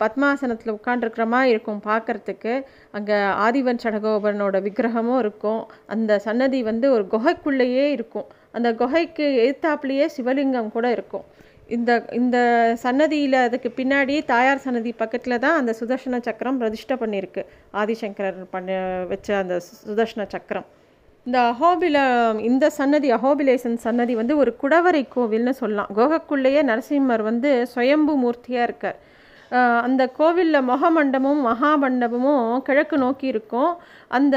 பத்மாசனத்தில் 0.02 0.74
உட்காண்டிருக்கிற 0.76 1.24
மாதிரி 1.32 1.52
இருக்கும் 1.54 1.80
பார்க்குறதுக்கு 1.88 2.52
அங்கே 2.96 3.16
ஆதிவன் 3.46 3.82
சடகோபனோட 3.84 4.56
விக்கிரகமும் 4.66 5.20
இருக்கும். 5.24 5.62
அந்த 5.94 6.18
சன்னதி 6.26 6.60
வந்து 6.70 6.86
ஒரு 6.96 7.04
குகைக்குள்ளேயே 7.14 7.86
இருக்கும். 7.96 8.28
அந்த 8.56 8.68
குகைக்கு 8.82 9.26
எதிர்த்தாப்புலேயே 9.42 10.06
சிவலிங்கம் 10.16 10.72
கூட 10.76 10.86
இருக்கும். 10.96 11.26
இந்த 11.76 11.90
இந்த 12.20 12.38
சன்னதியில் 12.84 13.38
அதுக்கு 13.46 13.68
பின்னாடி 13.80 14.16
தாயார் 14.32 14.64
சன்னதி 14.64 14.90
பக்கத்தில் 15.02 15.42
தான் 15.44 15.58
அந்த 15.60 15.72
சுதர்ஷன 15.80 16.20
சக்கரம் 16.28 16.58
பிரதிஷ்டை 16.62 16.96
பண்ணியிருக்கு. 17.02 17.42
ஆதிசங்கரர் 17.82 18.40
பண்ண 18.56 18.78
வச்ச 19.12 19.28
அந்த 19.42 19.56
சுதர்ஷன 19.86 20.26
சக்கரம். 20.34 20.66
இந்த 21.28 21.38
அஹோபில 21.50 21.98
இந்த 22.48 22.64
சன்னதி 22.78 23.08
அஹோபிலேசன் 23.16 23.76
சன்னதி 23.84 24.14
வந்து 24.18 24.34
ஒரு 24.42 24.50
குடவரை 24.62 25.00
கோவில்னு 25.14 25.52
சொல்லலாம். 25.60 25.90
கோகக்குள்ளேயே 25.98 26.62
நரசிம்மர் 26.70 27.22
வந்து 27.28 27.50
சுயம்பு 27.74 28.14
மூர்த்தியாக 28.22 28.66
இருக்கார். 28.68 28.98
அந்த 29.86 30.02
கோவிலில் 30.18 30.66
முகமண்டபமும் 30.70 31.42
மகாமண்டபமும் 31.48 32.44
கிழக்கு 32.66 32.96
நோக்கி 33.04 33.26
இருக்கும். 33.32 33.72
அந்த 34.18 34.36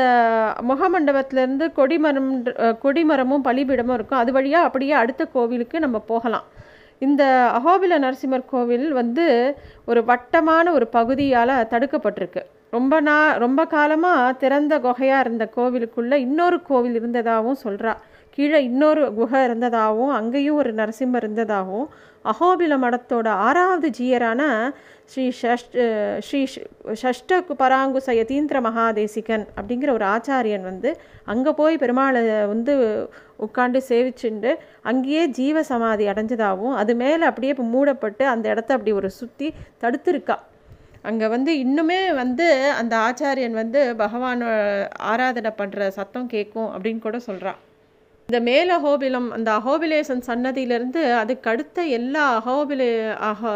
முகமண்டபத்திலேருந்து 0.69 1.67
கொடிமரம் 1.79 2.31
கொடிமரமும் 2.83 3.45
பலிபீடமும் 3.47 3.97
இருக்கும். 3.99 4.21
அது 4.23 4.31
வழியாக 4.37 4.67
அப்படியே 4.69 4.93
அடுத்த 5.03 5.25
கோவிலுக்கு 5.37 5.79
நம்ம 5.85 5.99
போகலாம். 6.11 6.45
இந்த 7.07 7.23
அகோபில 7.57 7.97
நரசிம்மர் 8.03 8.51
கோவில் 8.53 8.87
வந்து 9.01 9.25
ஒரு 9.85 10.03
வட்டமான 10.11 10.71
ஒரு 10.77 10.87
பகுதியால் 10.97 11.53
தடுக்கப்பட்டிருக்கு. 11.73 12.43
ரொம்ப 12.77 12.95
நா 13.01 13.15
ரொம்ப 13.37 13.61
காலமாக 13.67 14.33
திறந்த 14.33 14.73
குகையாக 14.79 15.23
இருந்த 15.25 15.45
கோவிலுக்குள்ளே 15.55 16.17
இன்னொரு 16.25 16.57
கோவில் 16.61 16.97
இருந்ததாகவும் 16.99 17.61
சொல்கிறா 17.63 17.93
கீழே 18.37 18.59
இன்னொரு 18.63 19.03
குகை 19.13 19.39
இருந்ததாகவும் 19.43 20.11
அங்கேயும் 20.11 20.57
ஒரு 20.57 20.71
நரசிம்மர் 20.73 21.23
இருந்ததாகவும் 21.23 21.87
அகோபில 22.25 22.73
மடத்தோட 22.77 23.27
ஆறாவது 23.45 23.87
ஜீயரான 23.89 24.41
ஸ்ரீ 25.05 25.25
ஷஷ்ட 25.31 25.85
ஸ்ரீ 26.19 26.39
ஷஷ்ட 27.01 27.39
பராங்குச 27.61 28.15
யதீந்திர 28.17 28.59
மகாதேசிகன் 28.61 29.45
அப்படிங்கிற 29.55 29.91
ஒரு 29.91 30.05
ஆச்சாரியன் 30.05 30.61
வந்து 30.61 30.91
அங்கே 31.25 31.51
போய் 31.51 31.77
பெருமாளை 31.77 32.21
வந்து 32.47 32.75
உட்காந்து 33.39 33.81
சேவிச்சுண்டு 33.89 34.51
அங்கேயே 34.83 35.23
ஜீவ 35.29 35.63
சமாதி 35.63 36.07
அடைஞ்சதாகவும் 36.07 36.75
அது 36.75 36.95
மேலே 36.95 37.25
அப்படியே 37.25 37.53
இப்போ 37.53 37.67
மூடப்பட்டு 37.73 38.25
அந்த 38.27 38.45
இடத்த 38.49 38.75
அப்படி 38.75 38.93
ஒரு 38.93 39.11
சுற்றி 39.11 39.49
தடுத்துருக்கா. 39.81 40.37
அங்கே 41.01 41.27
வந்து 41.27 41.51
இன்னுமே 41.65 42.13
வந்து 42.13 42.47
அந்த 42.71 42.95
ஆச்சாரியன் 42.97 43.51
வந்து 43.51 43.95
பகவான் 43.95 44.43
ஆராதனை 44.97 45.53
பண்ணுற 45.57 45.87
சத்தம் 45.87 46.27
கேட்கும் 46.27 46.69
அப்படின்னு 46.73 46.99
கூட 46.99 47.19
சொல்கிறான் 47.19 47.59
இந்த 48.29 48.39
மேல் 48.41 48.69
அகோபிலம் 48.69 49.27
அந்த 49.31 49.49
அகோபிலேசன் 49.59 50.23
சன்னதியிலேருந்து 50.27 51.01
அதுக்கு 51.13 51.49
அடுத்த 51.49 51.85
எல்லா 51.97 52.23
அகோபிலே 52.39 52.89
அகோ 53.29 53.51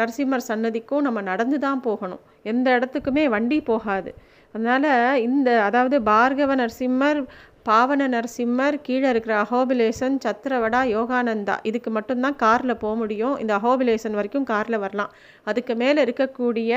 நரசிம்மர் 0.00 0.48
சன்னதிக்கும் 0.48 1.00
நம்ம 1.00 1.20
நடந்து 1.20 1.58
தான் 1.58 1.80
போகணும். 1.80 2.20
எந்த 2.42 2.78
இடத்துக்குமே 2.78 3.28
வண்டி 3.28 3.60
போகாது. 3.60 4.14
அதனால் 4.54 5.20
இந்த 5.20 5.62
அதாவது 5.62 6.00
பார்கவ 6.00 6.54
நரசிம்மர் 6.54 7.20
பாவன 7.68 8.08
நரசிம்மர் 8.14 8.76
கீழே 8.86 9.08
இருக்கிற 9.12 9.34
அஹோபிலேசன் 9.44 10.16
சத்திரவடா 10.24 10.80
யோகானந்தா. 10.96 11.54
இதுக்கு 11.68 11.90
மட்டும்தான் 11.96 12.36
காரில் 12.44 12.80
போக 12.82 12.94
முடியும். 13.02 13.36
இந்த 13.42 13.52
அஹோபிலேசன் 13.58 14.18
வரைக்கும் 14.18 14.48
காரில் 14.52 14.82
வரலாம். 14.84 15.12
அதுக்கு 15.50 15.74
மேலே 15.82 15.98
இருக்கக்கூடிய 16.06 16.72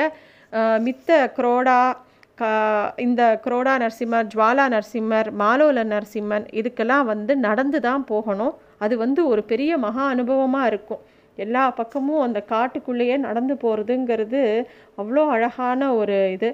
மித்த 0.86 1.20
குரோடா 1.38 1.80
கா 2.40 2.50
இந்த 3.06 3.22
குரோடா 3.46 3.74
நரசிம்மர் 3.84 4.30
ஜுவாலா 4.34 4.66
நரசிம்மர் 4.74 5.30
மாலோல 5.42 5.80
நரசிம்மன் 5.94 6.46
இதுக்கெல்லாம் 6.60 7.06
வந்து 7.12 7.34
நடந்து 7.48 7.80
தான் 7.88 8.04
போகணும். 8.12 8.54
அது 8.86 8.96
வந்து 9.04 9.22
ஒரு 9.32 9.42
பெரிய 9.52 9.72
மகா 9.86 10.04
அனுபவமாக 10.14 10.70
இருக்கும். 10.72 11.02
எல்லா 11.46 11.64
பக்கமும் 11.80 12.24
அந்த 12.28 12.40
காட்டுக்குள்ளேயே 12.54 13.18
நடந்து 13.28 13.54
போகிறதுங்கிறது 13.64 14.42
அவ்வளோ 15.02 15.24
அழகான 15.36 15.92
ஒரு 16.00 16.18
இது. 16.36 16.50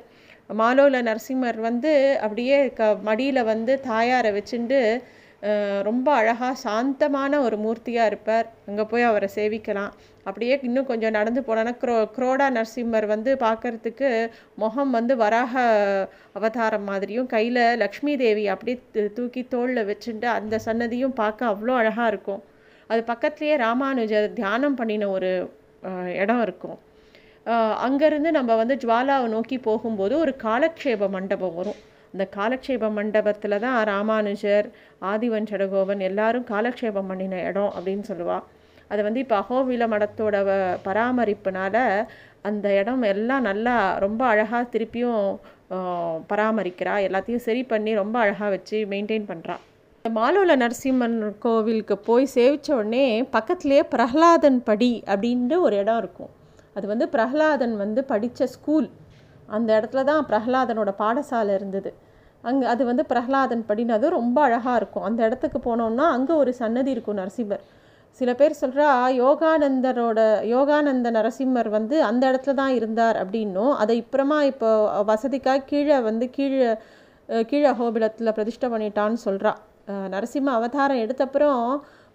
மாலோல 0.50 0.98
நரசிம்மர் 1.10 1.60
வந்து 1.68 1.92
அப்படியே 2.25 2.58
க 2.80 2.90
மடியில் 3.08 3.48
வந்து 3.52 3.74
தாயாரை 3.92 4.32
வச்சுட்டு 4.38 4.80
ரொம்ப 5.88 6.08
அழகாக 6.20 6.56
சாந்தமான 6.66 7.40
ஒரு 7.46 7.58
மூர்த்தியாக 7.64 8.10
இருப்பார். 8.12 8.48
அங்கே 8.70 8.84
போய் 8.92 9.08
அவரை 9.10 9.28
சேவிக்கலாம். 9.36 9.92
அப்படியே 10.30 10.54
இன்னும் 10.68 10.88
கொஞ்சம் 10.92 11.16
நடந்து 11.18 11.42
போனோன்னா 11.48 11.74
க்ரோ 11.82 11.96
குரோடா 12.16 12.48
நரசிம்மர் 12.58 13.08
வந்து 13.14 13.32
பார்க்கறதுக்கு 13.44 14.10
முகம் 14.64 14.92
வந்து 14.98 15.16
வராக 15.24 15.54
அவதாரம் 16.40 16.88
மாதிரியும் 16.92 17.30
கையில் 17.36 17.62
லக்ஷ்மி 17.84 18.16
தேவி 18.24 18.46
அப்படியே 18.54 18.78
தூக்கி 19.18 19.44
தோளில் 19.54 19.88
வச்சுட்டு 19.92 20.30
அந்த 20.38 20.60
சன்னதியும் 20.68 21.16
பார்க்க 21.22 21.52
அவ்வளோ 21.54 21.75
அழகாக 21.82 22.12
இருக்கும். 22.14 22.42
அது 22.90 23.04
பக்கத்துலேயே 23.12 23.56
ராமானுஜர் 23.66 24.28
தியானம் 24.40 24.80
பண்ணின 24.82 25.10
ஒரு 25.18 25.32
இடம் 26.24 26.44
இருக்கும். 26.48 26.78
அங்கேருந்து 27.86 28.30
நம்ம 28.38 28.52
வந்து 28.62 28.75
ஜுவாலாவை 28.84 29.28
நோக்கி 29.34 29.58
போகும்போது 29.68 30.14
ஒரு 30.24 30.32
காலக்ஷேப 30.46 31.10
மண்டபம் 31.16 31.56
வரும். 31.60 31.80
அந்த 32.14 32.25
காலக்ஷேப 32.36 32.90
மண்டபத்தில் 32.98 33.62
தான் 33.66 33.78
ராமானுஜர் 33.90 34.68
ஆதிவன் 35.12 35.50
சடகோபன் 35.50 36.02
எல்லாரும் 36.10 36.46
காலக்ஷேபம் 36.54 37.10
பண்ணின 37.12 37.42
இடம் 37.50 37.72
அப்படின்னு 37.78 38.06
சொல்லுவாள் 38.12 38.46
அது 38.92 39.02
வந்து 39.08 39.22
இப்போ 39.24 39.36
அகோவில 39.42 39.84
மடத்தோட 39.94 40.36
பராமரிப்புனால 40.88 41.78
அந்த 42.50 42.68
இடம் 42.80 43.04
எல்லாம் 43.12 43.46
நல்லா 43.50 43.75
ரொம்ப 44.06 44.22
அழகாக 44.32 44.64
திருப்பியும் 44.74 45.22
பராமரிக்கிறா. 46.32 46.96
எல்லாத்தையும் 47.08 47.46
சரி 47.48 47.62
பண்ணி 47.72 47.94
ரொம்ப 48.02 48.16
அழகாக 48.24 48.50
வச்சு 48.56 48.80
மெயின்டைன் 48.92 49.30
பண்ணுறா 49.32 49.56
மாலோல 50.06 50.56
நரசிம்மன் 50.64 51.18
கோவிலுக்கு 51.46 51.96
போய் 52.10 52.34
சேவித்த 52.36 52.70
உடனே 52.80 53.06
பக்கத்துலேயே 53.36 53.84
பிரஹ்லாதன் 53.94 54.60
படி 54.70 54.92
அப்படின்ட்டு 55.14 55.58
ஒரு 55.68 55.78
இடம் 55.84 56.02
இருக்கும். 56.04 56.32
அது 56.77 56.86
வந்து 56.94 57.05
பிரகலாதன் 57.15 57.75
வந்து 57.84 58.01
படித்த 58.12 58.48
ஸ்கூல் 58.55 58.88
அந்த 59.55 59.70
இடத்துல 59.79 60.03
தான் 60.10 60.25
பிரகலாதனோட 60.32 60.91
பாடசாலை 61.01 61.53
இருந்தது. 61.60 61.91
அங்கே 62.50 62.65
அது 62.74 62.84
வந்து 62.89 63.03
பிரகலாதன் 63.12 63.63
படினது 63.70 64.08
ரொம்ப 64.17 64.38
அழகாக 64.48 64.79
இருக்கும். 64.82 65.05
அந்த 65.10 65.20
இடத்துக்கு 65.27 65.60
போனோம்னா 65.67 66.08
அங்கே 66.15 66.34
ஒரு 66.41 66.51
சன்னதி 66.62 66.91
இருக்கும் 66.96 67.20
நரசிம்மர். 67.22 67.63
சில 68.20 68.32
பேர் 68.39 68.60
சொல்கிறா 68.62 68.89
யோகானந்தரோட 69.22 70.20
யோகானந்த 70.55 71.08
நரசிம்மர் 71.17 71.70
வந்து 71.77 71.96
அந்த 72.10 72.24
இடத்துல 72.32 72.55
தான் 72.62 72.75
இருந்தார் 72.79 73.17
அப்படின்னும். 73.24 73.74
அதை 73.84 73.96
இப்புறமா 74.03 74.38
இப்போ 74.51 74.70
வசதிக்காக 75.12 75.65
கீழே 75.72 75.98
வந்து 76.10 76.27
கீழே 76.38 76.70
கீழே 77.51 77.70
கோபிலத்தில் 77.79 78.36
பிரதிஷ்டை 78.38 78.67
பண்ணிட்டான்னு 78.74 79.20
சொல்கிறா 79.27 79.51
நரசிம்ம 80.13 80.53
அவதாரம் 80.60 81.01
எடுத்தப்புறம் 81.03 81.63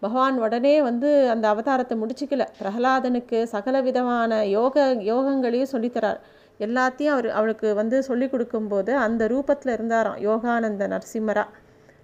பகவான் 0.02 0.38
உடனே 0.38 0.75
வந்து 0.88 1.09
அந்த 1.30 1.47
அவதாரத்தை 1.54 1.97
முடிச்சுக்கல. 2.02 2.45
பிரகலாதனுக்கு 2.61 3.38
சகல 3.54 3.83
விதமான 3.88 4.47
யோக 4.57 4.85
யோகங்களையும் 5.11 5.73
சொல்லித்தரார். 5.73 6.21
எல்லாத்தையும் 6.66 7.14
அவர் 7.16 7.28
அவளுக்கு 7.38 7.69
வந்து 7.75 8.02
சொல்லி 8.02 8.28
கொடுக்கும்போது 8.28 8.92
அந்த 9.07 9.28
ரூபத்தில் 9.35 9.75
இருந்தாராம் 9.76 10.19
யோகானந்த 10.28 10.87
நரசிம்மரா. 10.95 11.45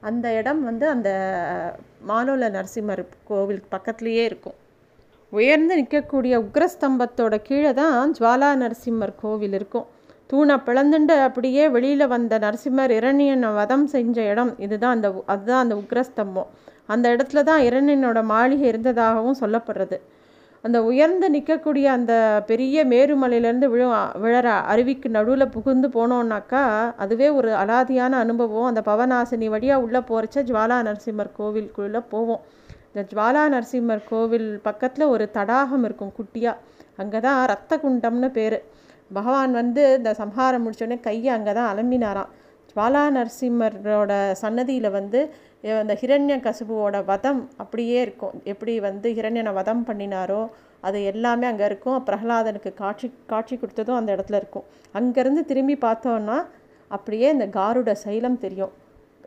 அந்த 0.00 0.26
இடம் 0.32 0.62
வந்து 0.62 0.86
அந்த 0.88 1.10
மாலோல 2.08 2.48
நரசிம்மர் 2.56 3.02
கோவில் 3.30 3.62
பக்கத்துலேயே 3.74 4.24
இருக்கும். 4.30 4.56
உயர்ந்து 5.32 5.74
நிற்கக்கூடிய 5.80 6.34
உக்ரஸ்தம்பத்தோட 6.46 7.34
கீழே 7.42 7.72
தான் 7.74 8.12
ஜுவாலா 8.18 8.50
நரசிம்மர் 8.62 9.14
கோவில் 9.22 9.52
இருக்கும். 9.52 9.86
தூணை 10.30 10.54
பிளந்துண்டு 10.66 11.14
அப்படியே 11.28 11.64
வெளியில் 11.68 12.06
வந்த 12.06 12.38
நரசிம்மர் 12.38 12.92
இரணியனை 12.98 13.50
வதம் 13.54 13.86
செஞ்ச 13.86 14.16
இடம். 14.32 14.52
இதுதான் 14.58 14.94
அந்த 14.96 15.08
அதுதான் 15.26 15.62
அந்த 15.64 15.74
உக்ரஸ்தம்பம். 15.82 16.48
அந்த 16.88 17.06
இடத்துல 17.14 17.42
தான் 17.50 17.64
இரணியனோட 17.68 18.20
மாளிகை 18.32 18.66
இருந்ததாகவும் 18.72 19.40
சொல்லப்படுறது. 19.42 19.98
அந்த 20.64 20.78
உயர்ந்து 20.90 21.26
நிற்கக்கூடிய 21.34 21.86
அந்த 21.96 22.12
பெரிய 22.50 22.84
மேருமலையிலேருந்து 22.92 23.66
விழு 23.72 23.86
விழற 24.22 24.48
அருவிக்கு 24.72 25.08
நடுவில் 25.16 25.52
புகுந்து 25.56 25.88
போனோன்னாக்கா 25.96 26.62
அதுவே 27.02 27.28
ஒரு 27.38 27.50
அலாதியான 27.62 28.12
அனுபவம். 28.24 28.68
அந்த 28.70 28.82
பவநாசினி 28.90 29.48
வழியாக 29.54 29.84
உள்ளே 29.86 30.00
போகிறச்ச 30.08 30.44
ஜுவாலா 30.48 30.78
நரசிம்மர் 30.88 31.30
கோவிலுக்குள்ளே 31.38 32.02
போவோம். 32.14 32.42
இந்த 32.90 33.02
ஜுவாலா 33.10 33.44
நரசிம்மர் 33.54 34.02
கோவில் 34.10 34.48
பக்கத்தில் 34.66 35.12
ஒரு 35.14 35.24
தடாகம் 35.36 35.84
இருக்கும் 35.88 36.14
குட்டியாக 36.18 36.62
அங்கே 37.02 37.20
தான் 37.26 37.40
ரத்த 37.52 37.72
குண்டம்னு 37.84 38.30
பேர். 38.38 38.58
பகவான் 39.10 39.52
வந்து 39.60 39.82
இந்த 39.98 40.10
சம்ஹாரம் 40.20 40.62
முடித்தோடனே 40.64 40.98
கையை 41.08 41.30
அங்கே 41.38 41.52
தான் 41.58 41.70
அலம்பினாராம். 41.72 42.30
ஜுவாலா 42.70 43.02
நரசிம்மரோட 43.16 44.12
சன்னதியில் 44.42 44.94
வந்து 44.98 45.20
அந்த 45.82 45.94
ஹிரண்ய 46.00 46.34
கசுபுவோட 46.46 46.96
வதம் 47.10 47.42
அப்படியே 47.62 47.98
இருக்கும். 48.06 48.34
எப்படி 48.52 48.74
வந்து 48.88 49.08
ஹிரண்யனை 49.18 49.52
வதம் 49.58 49.84
பண்ணினாரோ 49.88 50.42
அது 50.86 50.98
எல்லாமே 51.12 51.46
அங்கே 51.50 51.64
இருக்கும். 51.70 51.98
பிரகலாதனுக்கு 52.08 52.70
காட்சி 52.82 53.08
காட்சி 53.32 53.54
கொடுத்ததும் 53.62 53.98
அந்த 54.00 54.10
இடத்துல 54.16 54.40
இருக்கும். 54.42 54.66
அங்கேருந்து 54.98 55.42
திரும்பி 55.50 55.76
பார்த்தோன்னா 55.86 56.36
அப்படியே 56.96 57.28
இந்த 57.36 57.46
காருட 57.58 57.92
சைலம் 58.04 58.42
தெரியும். 58.44 58.74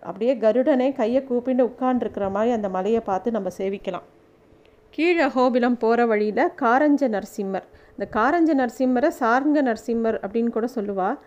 அப்படியே 0.10 0.34
கருடனே 0.44 0.88
கையை 1.00 1.22
கூப்பிட்டு 1.30 1.64
உட்காண்டிருக்கிற 1.70 2.26
மாதிரி 2.36 2.52
அந்த 2.58 2.68
மலையை 2.76 3.02
பார்த்து 3.10 3.38
நம்ம 3.38 3.50
சேவிக்கலாம். 3.58 4.06
கீழே 4.96 5.26
கோபிலம் 5.34 5.78
போகிற 5.82 6.06
வழியில் 6.12 6.46
காரஞ்ச 6.62 7.02
நரசிம்மர். 7.16 7.66
இந்த 7.96 8.06
காரஞ்ச 8.18 8.52
நரசிம்மரை 8.62 9.10
சார்ங்க 9.22 9.62
நரசிம்மர் 9.70 10.18
அப்படின்னு 10.24 10.52
கூட 10.58 10.68
சொல்லுவாள் 10.78 11.18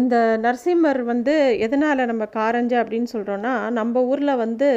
இந்த 0.00 0.16
நரசிம்மர் 0.44 1.00
வந்து 1.12 1.34
எதனால் 1.66 2.08
நம்ம 2.10 2.24
காரஞ்ச 2.38 2.72
அப்படின்னு 2.82 3.08
சொல்கிறோன்னா 3.14 3.54
நம்ம 3.78 4.02
ஊரில் 4.10 4.40
வந்து 4.44 4.68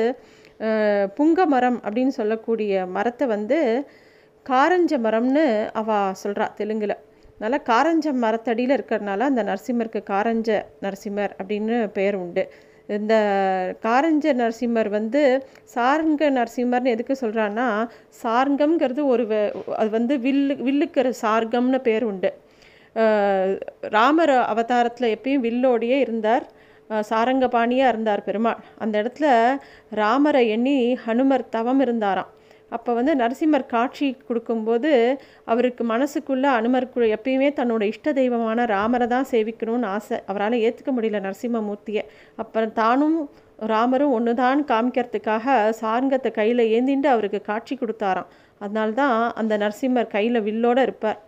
புங்க 1.17 1.45
மரம் 1.53 1.79
அப்படின்னு 1.85 2.13
சொல்லக்கூடிய 2.19 2.83
மரத்தை 2.95 3.25
வந்து 3.35 3.57
காரஞ்ச 4.45 4.93
மரம்னு 5.05 5.43
அவள் 5.81 6.17
சொல்கிறா 6.23 6.45
தெலுங்கில். 6.59 6.95
அதனால் 7.35 7.65
காரஞ்ச 7.71 8.07
மரத்தடியில் 8.23 8.75
இருக்கிறதுனால 8.77 9.25
அந்த 9.31 9.41
நரசிம்மருக்கு 9.49 10.01
காரஞ்ச 10.11 10.49
நரசிம்மர் 10.85 11.33
அப்படின்னு 11.39 11.77
பெயர் 11.97 12.17
உண்டு. 12.23 12.43
இந்த 12.89 13.15
காரஞ்ச 13.85 14.25
நரசிம்மர் 14.41 14.89
வந்து 14.97 15.21
சார்ங்க 15.75 16.29
நரசிம்மர்னு 16.37 16.93
எதுக்கு 16.95 17.15
சொல்கிறான்னா 17.23 17.67
சார்கம்ங்கிறது 18.23 19.03
ஒரு 19.13 19.25
அது 19.81 19.89
வந்து 19.97 20.15
வில்லு 20.25 20.55
வில்லுக்கிற 20.67 21.13
சார்கம்னு 21.23 21.79
பேர் 21.89 22.05
உண்டு. 22.11 22.31
ராமர் 23.95 24.35
அவதாரத்தில் 24.51 25.13
எப்பயும் 25.15 25.45
வில்லோடையே 25.47 25.97
இருந்தார். 26.05 26.45
சாரங்கபாணியாக 27.09 27.91
இருந்தார் 27.93 28.21
பெருமாள். 28.27 28.61
அந்த 28.83 28.95
இடத்துல 29.01 29.27
ராமரை 30.01 30.41
எண்ணி 30.55 30.77
ஹனுமர் 31.05 31.51
தவம் 31.55 31.81
இருந்தாராம். 31.85 32.31
அப்போ 32.75 32.91
வந்து 32.97 33.13
நரசிம்மர் 33.21 33.65
காட்சி 33.73 34.07
கொடுக்கும்போது 34.27 34.91
அவருக்கு 35.51 35.83
மனசுக்குள்ளே 35.91 36.49
அனுமருக்கு 36.59 37.09
எப்பயுமே 37.17 37.49
தன்னோட 37.59 37.83
இஷ்ட 37.91 38.13
தெய்வமான 38.19 38.65
ராமரை 38.75 39.07
தான் 39.13 39.29
சேவிக்கணும்னு 39.31 39.89
ஆசை. 39.95 40.17
அவரால் 40.31 40.63
ஏற்றுக்க 40.67 40.91
முடியல 40.97 41.21
நரசிம்மமூர்த்தியை 41.27 42.03
அப்புறம் 42.43 42.73
தானும் 42.81 43.17
ராமரும் 43.73 44.15
ஒன்று 44.17 44.33
தான் 44.43 44.61
காமிக்கிறதுக்காக 44.71 45.57
சாரங்கத்தை 45.81 46.31
கையில் 46.39 46.63
ஏந்திண்டு 46.77 47.09
அவருக்கு 47.15 47.41
காட்சி 47.51 47.75
கொடுத்தாராம். 47.81 48.31
அதனால்தான் 48.63 49.17
அந்த 49.41 49.53
நரசிம்மர் 49.63 50.13
கையில் 50.15 50.45
வில்லோடு 50.49 50.83
இருப்பார். 50.87 51.21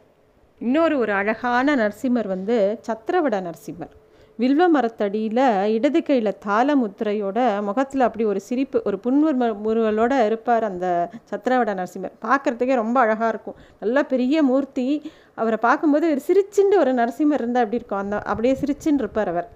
இன்னொரு 0.62 0.96
ஒரு 0.98 1.12
அழகான 1.12 1.76
நரசிம்மர் 1.76 2.28
வந்து 2.28 2.80
சத்திரவட 2.88 3.36
நரசிம்மர். 3.48 3.94
வில்வ 4.40 4.64
மரத்தடியில் 4.70 5.42
இடது 5.76 6.00
கையில் 6.04 6.38
தாள 6.46 6.76
முத்திரையோட 6.76 7.40
முகத்தில் 7.62 8.06
அப்படி 8.08 8.24
ஒரு 8.26 8.40
சிரிப்பு 8.40 8.82
ஒரு 8.86 8.98
புன்வர் 9.04 9.38
முருகலோட 9.66 10.14
இருப்பார் 10.26 10.64
அந்த 10.64 11.10
சத்திரவட 11.32 11.74
நரசிம்மர். 11.80 12.16
பார்க்குறதுக்கே 12.26 12.76
ரொம்ப 12.82 13.00
அழகாக 13.00 13.32
இருக்கும். 13.34 13.58
நல்ல 13.80 14.04
பெரிய 14.04 14.44
மூர்த்தி. 14.44 14.88
அவரை 15.36 15.60
பார்க்கும்போது 15.62 16.08
ஒரு 16.10 16.22
சிரிச்சுண்டு 16.28 16.82
ஒரு 16.84 16.94
நரசிம்மர் 16.94 17.42
இருந்தால் 17.44 17.64
எப்படி 17.64 17.82
இருக்கும்? 17.82 18.04
அந்த 18.04 18.22
அப்படியே 18.22 18.58
சிரிச்சுன்னு 18.62 19.04
இருப்பார் 19.06 19.28
அவர். 19.28 19.48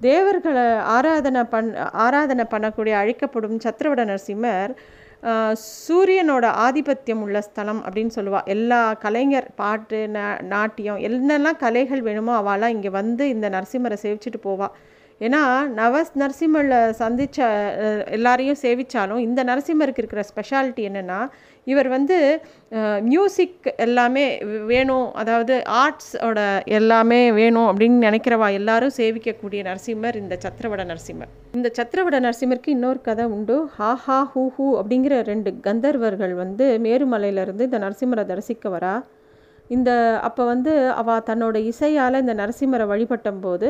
தேவர்களை 0.00 0.66
ஆராதனை 0.96 1.44
பண் 1.54 1.74
ஆராதனை 2.04 2.44
பண்ணக்கூடிய 2.50 2.94
அழைக்கப்படும் 3.02 3.58
சத்திரவட 3.58 4.04
நரசிம்மர் 4.12 4.72
சூரியனோட 5.84 6.46
ஆதிபத்தியம் 6.66 7.22
உள்ள 7.26 7.38
ஸ்தலம் 7.46 7.80
அப்படின்னு 7.86 8.12
சொல்லுவா. 8.16 8.40
எல்லா 8.54 8.80
கலைஞர் 9.04 9.48
பாட்டு 9.60 10.00
நாட்டியம் 10.54 11.00
என்னெல்லாம் 11.08 11.58
கலைகள் 11.64 12.02
வேணுமோ 12.08 12.34
அவளாம் 12.42 12.74
இங்கே 12.76 12.92
வந்து 13.00 13.24
இந்த 13.34 13.48
நரசிம்மரை 13.56 13.98
சேவிச்சுட்டு 14.04 14.40
போவா. 14.48 14.68
ஏன்னா 15.26 15.42
நவஸ் 15.80 16.14
நரசிம்மரில் 16.22 16.94
சந்தித்த 17.02 17.46
எல்லாரையும் 18.16 18.58
சேவித்தாலும் 18.62 19.22
இந்த 19.26 19.40
நரசிம்மருக்கு 19.50 20.02
இருக்கிற 20.02 20.22
ஸ்பெஷாலிட்டி 20.30 20.82
என்னென்னா 20.88 21.20
இவர் 21.72 21.88
வந்து 21.94 22.18
மியூசிக் 23.12 23.66
எல்லாமே 23.84 24.24
வேணும். 24.70 25.06
அதாவது 25.20 25.54
ஆர்ட்ஸோட 25.82 26.38
எல்லாமே 26.78 27.20
வேணும் 27.38 27.68
அப்படின்னு 27.70 27.98
நினைக்கிறவா 28.08 28.48
எல்லாரும் 28.58 28.94
சேவிக்கக்கூடிய 28.98 29.62
நரசிம்மர் 29.70 30.18
இந்த 30.22 30.34
சத்திரவட 30.44 30.84
நரசிம்மர். 30.90 31.32
இந்த 31.58 31.70
சத்திரவட 31.78 32.18
நரசிம்மருக்கு 32.26 32.76
இன்னொரு 32.76 33.02
கதை 33.08 33.26
உண்டு. 33.36 33.56
ஹா 33.78 33.90
ஹா 34.04 34.18
ஹூ 34.34 34.44
ஹூ 34.56 34.68
அப்படிங்கிற 34.80 35.16
ரெண்டு 35.32 35.52
கந்தர்வர்கள் 35.66 36.34
வந்து 36.44 36.68
மேருமலையிலேருந்து 36.86 37.68
இந்த 37.70 37.80
நரசிம்மரை 37.86 38.26
தரிசிக்க 38.32 38.68
வரா. 38.76 38.94
இந்த 39.76 39.90
அப்போ 40.26 40.42
வந்து 40.52 40.72
அவள் 41.00 41.26
தன்னோட 41.28 41.56
இசையால் 41.72 42.22
இந்த 42.24 42.34
நரசிம்மரை 42.42 42.86
வழிபட்டம்போது 42.92 43.68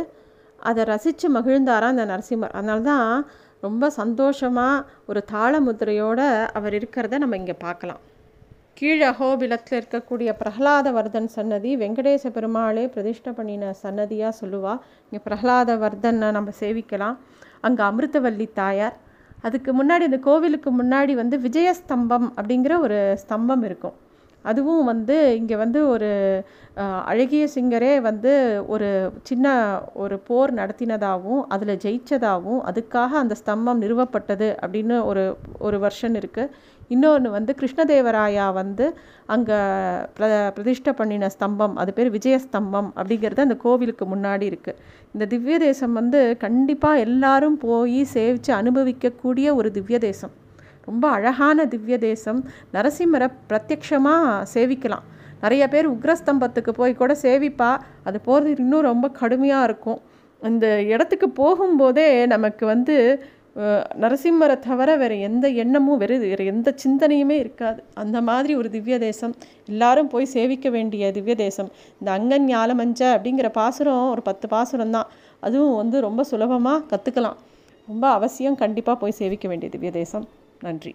அதை 0.69 0.83
ரசித்து 0.91 1.27
மகிழ்ந்தாராம் 1.37 1.95
இந்த 1.95 2.05
நரசிம்மர். 2.11 2.53
அதனால 2.59 2.81
தான் 2.93 3.11
ரொம்ப 3.61 3.91
சந்தோஷமாக 3.91 4.85
ஒரு 5.11 5.21
தாள 5.33 5.61
முத்திரையோட 5.61 6.21
அவர் 6.59 6.75
இருக்கிறத 6.79 7.19
நம்ம 7.23 7.37
இங்கே 7.37 7.57
பார்க்கலாம். 7.65 8.03
கீழ் 8.79 9.03
அகோபிலத்தில் 9.11 9.79
இருக்கக்கூடிய 9.81 10.31
பிரகலாத 10.41 10.93
வர்தன் 10.97 11.29
சன்னதி 11.35 11.71
வெங்கடேச 11.83 12.31
பெருமாளே 12.37 12.85
பிரதிஷ்ட 12.95 13.33
பண்ணின 13.39 13.73
சன்னதியாக 13.83 14.33
சொல்லுவா. 14.41 14.75
இங்கே 15.09 15.21
பிரகலாத 15.29 15.77
வர்தனை 15.85 16.31
நம்ம 16.39 16.53
சேவிக்கலாம். 16.61 17.17
அங்கே 17.67 17.83
அமிர்தவல்லி 17.91 18.49
தாயார். 18.63 18.97
அதுக்கு 19.47 19.71
முன்னாடி 19.79 20.05
இந்த 20.11 20.19
கோவிலுக்கு 20.19 20.71
முன்னாடி 20.81 21.15
வந்து 21.15 21.39
விஜயஸ்தம்பம் 21.47 22.29
அப்படிங்கிற 22.39 22.75
ஒரு 22.87 22.99
ஸ்தம்பம் 23.23 23.65
இருக்கும். 23.69 23.97
அதுவும் 24.47 24.85
வந்து 24.85 25.17
இங்கே 25.37 25.57
வந்து 25.57 25.81
ஒரு 25.89 26.11
அழகிய 27.05 27.45
சிங்கரே 27.55 27.93
வந்து 28.01 28.33
ஒரு 28.67 28.89
சின்ன 29.23 29.47
ஒரு 29.95 30.17
போர் 30.27 30.53
நடத்தினதாகவும் 30.53 31.45
அதில் 31.49 31.81
ஜெயிச்சதாகவும் 31.85 32.63
அதுக்காக 32.63 33.19
அந்த 33.19 33.37
ஸ்தம்பம் 33.41 33.83
நிறுவப்பட்டது 33.83 34.49
அப்படின்னு 34.63 34.99
ஒரு 35.05 35.25
ஒரு 35.61 35.79
வருஷன் 35.79 36.19
இருக்குது 36.21 36.53
இன்னொன்று 36.91 37.29
வந்து 37.31 37.53
கிருஷ்ணதேவராயா 37.55 38.47
வந்து 38.53 38.87
அங்கே 39.27 39.57
பிர 40.17 40.29
பிரதிஷ்டை 40.51 40.93
பண்ணின 40.93 41.31
ஸ்தம்பம் 41.33 41.75
அது 41.75 41.93
பேர் 41.93 42.13
விஜயஸ்தம்பம் 42.13 42.91
அப்படிங்கிறது 42.97 43.47
அந்த 43.47 43.57
கோவிலுக்கு 43.57 44.07
முன்னாடி 44.07 44.47
இருக்குது 44.51 44.81
இந்த 45.15 45.27
திவ்ய 45.27 45.59
தேசம் 45.59 45.95
வந்து 45.95 46.21
கண்டிப்பாக 46.39 47.05
எல்லாரும் 47.07 47.61
போய் 47.61 48.01
சேவித்து 48.15 48.53
அனுபவிக்கக்கூடிய 48.55 49.55
ஒரு 49.55 49.71
திவ்ய 49.71 49.99
தேசம் 49.99 50.35
ரொம்ப 50.89 51.05
அழகான 51.17 51.67
திவ்ய 51.73 51.97
தேசம் 52.09 52.41
நரசிம்மரை 52.77 53.29
பிரத்யக்ஷமாக 53.51 54.43
சேவிக்கலாம். 54.55 55.07
நிறைய 55.45 55.65
பேர் 55.73 55.87
உக்ரஸ்தம்பத்துக்கு 55.95 56.73
போய் 56.81 57.01
கூட 57.01 57.13
சேவிப்பா. 57.25 57.71
அது 58.09 58.19
போகிறது 58.29 58.63
இன்னும் 58.65 58.87
ரொம்ப 58.91 59.07
கடுமையாக 59.21 59.67
இருக்கும். 59.69 60.01
அந்த 60.43 60.67
இடத்துக்கு 60.95 61.29
போகும்போதே 61.41 62.07
நமக்கு 62.35 62.65
வந்து 62.75 62.95
நரசிம்மரை 64.03 64.55
தவிர 64.67 64.89
வேறு 65.01 65.17
எந்த 65.29 65.47
எண்ணமும் 65.63 66.01
வேறு 66.01 66.17
வேறு 66.25 66.45
எந்த 66.53 66.69
சிந்தனையுமே 66.83 67.37
இருக்காது. 67.45 67.81
அந்த 68.03 68.17
மாதிரி 68.29 68.53
ஒரு 68.61 68.69
திவ்ய 68.75 68.97
தேசம் 69.05 69.33
எல்லாரும் 69.73 70.11
போய் 70.15 70.33
சேவிக்க 70.35 70.71
வேண்டிய 70.77 71.13
திவ்ய 71.19 71.37
தேசம் 71.45 71.71
இந்த 72.01 72.11
அங்கன் 72.17 72.47
ஞாலமஞ்ச 72.53 73.01
அப்படிங்கிற 73.15 73.51
பாசுரம் 73.61 74.11
ஒரு 74.15 74.25
பத்து 74.29 74.49
பாசுரம் 74.55 74.95
தான். 74.97 75.09
அதுவும் 75.47 75.79
வந்து 75.83 75.97
ரொம்ப 76.09 76.25
சுலபமாக 76.33 76.85
கற்றுக்கலாம் 76.93 77.39
ரொம்ப 77.89 78.05
அவசியம் 78.19 78.61
கண்டிப்பாக 78.65 78.99
போய் 79.05 79.19
சேவிக்க 79.21 79.47
வேண்டிய 79.53 79.71
திவ்ய 79.77 79.93
தேசம் 80.01 80.27
நன்றி. 80.61 80.93